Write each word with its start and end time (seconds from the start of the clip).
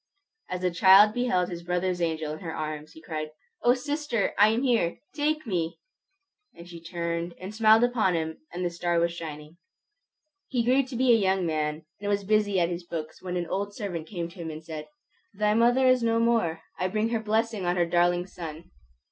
As 0.49 0.61
the 0.61 0.71
child 0.71 1.13
beheld 1.13 1.49
his 1.49 1.61
brother's 1.61 2.01
angel 2.01 2.33
in 2.33 2.39
her 2.39 2.55
arms, 2.55 2.93
he 2.93 3.01
cried, 3.03 3.29
"O 3.61 3.75
sister, 3.75 4.33
I 4.35 4.47
am 4.47 4.63
here! 4.63 4.97
Take 5.13 5.45
me!" 5.45 5.77
And 6.55 6.67
she 6.67 6.81
turned 6.81 7.35
and 7.39 7.53
smiled 7.53 7.83
upon 7.83 8.15
him, 8.15 8.39
and 8.51 8.65
the 8.65 8.71
star 8.71 8.97
was 8.99 9.13
shining. 9.13 9.57
He 10.47 10.63
grew 10.65 10.81
to 10.81 10.95
be 10.95 11.11
a 11.11 11.15
young 11.15 11.45
man, 11.45 11.85
and 11.99 12.09
was 12.09 12.23
busy 12.23 12.59
at 12.59 12.67
his 12.69 12.83
books 12.83 13.21
when 13.21 13.37
an 13.37 13.45
old 13.45 13.75
servant 13.75 14.07
came 14.07 14.27
to 14.29 14.39
him 14.39 14.49
and 14.49 14.63
said, 14.65 14.87
"Thy 15.35 15.53
mother 15.53 15.85
is 15.85 16.01
no 16.01 16.19
more. 16.19 16.61
I 16.79 16.87
bring 16.87 17.09
her 17.09 17.19
blessing 17.19 17.67
on 17.67 17.75
her 17.75 17.85
darling 17.85 18.25
son!" 18.25 18.71